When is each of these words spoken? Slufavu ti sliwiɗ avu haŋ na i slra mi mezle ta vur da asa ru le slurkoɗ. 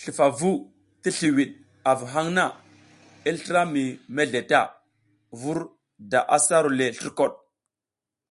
Slufavu 0.00 0.50
ti 1.00 1.08
sliwiɗ 1.16 1.50
avu 1.90 2.04
haŋ 2.12 2.26
na 2.36 2.44
i 3.28 3.30
slra 3.40 3.62
mi 3.72 3.82
mezle 4.14 4.40
ta 4.50 4.60
vur 5.40 5.58
da 6.10 6.18
asa 6.34 6.56
ru 6.64 6.70
le 6.78 6.86
slurkoɗ. 6.96 7.32